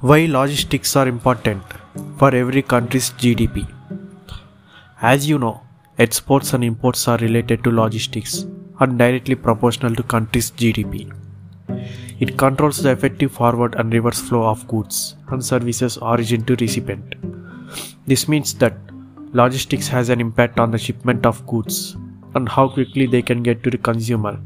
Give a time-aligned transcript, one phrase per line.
[0.00, 1.60] Why logistics are important
[2.18, 3.66] for every country's GDP?
[5.02, 5.62] As you know,
[5.98, 8.46] exports and imports are related to logistics
[8.78, 11.12] and directly proportional to country's GDP.
[12.20, 17.16] It controls the effective forward and reverse flow of goods and services origin to recipient.
[18.06, 18.76] This means that
[19.32, 21.96] logistics has an impact on the shipment of goods
[22.36, 24.38] and how quickly they can get to the consumer,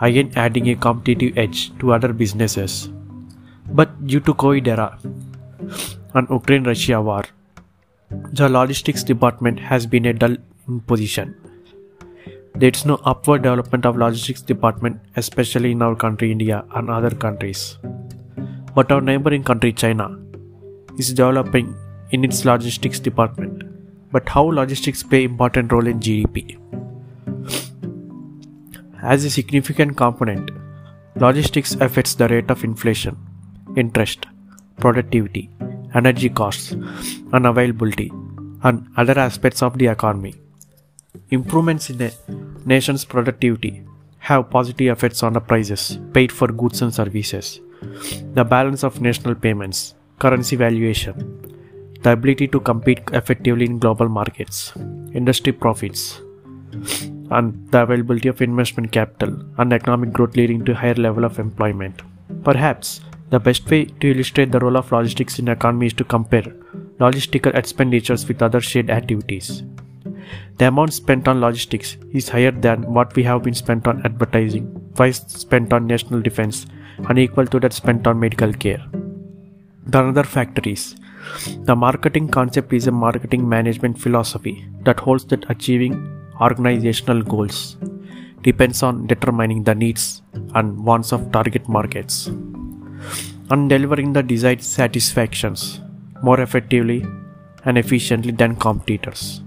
[0.00, 2.88] again adding a competitive edge to other businesses.
[3.74, 4.98] But due to COVID era
[6.14, 7.24] and Ukraine-Russia war,
[8.32, 10.36] the logistics department has been a dull
[10.86, 11.34] position.
[12.54, 17.10] There is no upward development of logistics department, especially in our country India and other
[17.10, 17.78] countries.
[18.74, 20.18] But our neighboring country China
[20.98, 21.74] is developing
[22.10, 23.64] in its logistics department.
[24.12, 26.58] But how logistics play important role in GDP?
[29.02, 30.50] As a significant component,
[31.16, 33.16] logistics affects the rate of inflation,
[33.76, 34.26] interest,
[34.78, 35.50] productivity,
[35.94, 38.10] energy costs, and availability,
[38.62, 40.34] and other aspects of the economy.
[41.30, 42.10] Improvements in a
[42.64, 43.82] nation's productivity
[44.18, 47.60] have positive effects on the prices paid for goods and services,
[48.34, 51.16] the balance of national payments, currency valuation,
[52.02, 54.72] the ability to compete effectively in global markets,
[55.14, 56.20] industry profits,
[57.30, 62.02] and the availability of investment capital and economic growth leading to higher level of employment.
[62.44, 63.00] Perhaps
[63.32, 66.48] the best way to illustrate the role of logistics in economy is to compare
[67.04, 69.62] logistical expenditures with other shared activities.
[70.58, 74.66] The amount spent on logistics is higher than what we have been spent on advertising,
[74.96, 76.66] twice spent on national defense,
[77.08, 78.84] and equal to that spent on medical care.
[79.86, 80.94] The another factor is
[81.70, 85.94] the marketing concept is a marketing management philosophy that holds that achieving
[86.40, 87.76] organizational goals
[88.42, 90.22] depends on determining the needs
[90.54, 92.28] and wants of target markets
[93.50, 95.80] and delivering the desired satisfactions
[96.22, 97.04] more effectively
[97.64, 99.42] and efficiently than competitors.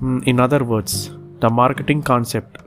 [0.00, 1.10] Hmm, in other words,
[1.40, 2.58] the marketing concept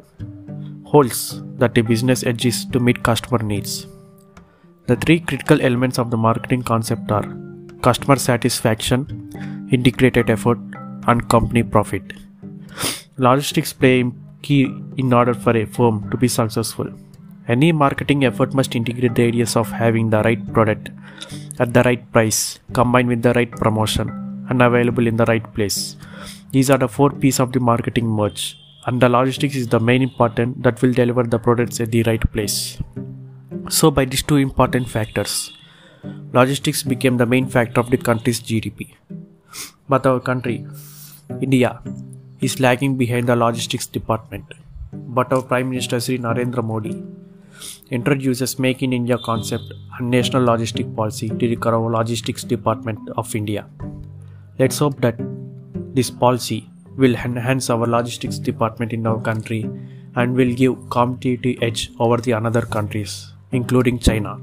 [0.85, 3.87] holds that a business exists to meet customer needs.
[4.87, 7.25] The three critical elements of the marketing concept are
[7.81, 8.99] customer satisfaction,
[9.71, 10.59] integrated effort,
[11.07, 12.13] and company profit.
[13.17, 14.11] Logistics play
[14.41, 14.63] key
[14.97, 16.87] in order for a firm to be successful.
[17.45, 20.89] Any marketing effort must integrate the ideas of having the right product
[21.59, 24.07] at the right price, combined with the right promotion,
[24.49, 25.97] and available in the right place.
[26.51, 30.01] These are the four P's of the marketing merge, and the logistics is the main
[30.01, 32.77] important that will deliver the products at the right place.
[33.69, 35.51] So, by these two important factors,
[36.31, 38.93] logistics became the main factor of the country's GDP.
[39.89, 40.65] But our country,
[41.41, 41.81] India,
[42.39, 44.45] is lagging behind the logistics department.
[44.93, 47.03] But our Prime Minister Sri Narendra Modi
[47.91, 53.65] introduces Make in India concept and national logistic policy to recover logistics department of India.
[54.59, 55.15] Let's hope that
[55.93, 59.69] this policy will enhance our logistics department in our country
[60.15, 64.39] and will give competitive edge over the other countries, including China.